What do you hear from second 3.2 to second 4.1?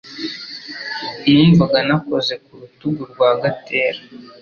Gatera.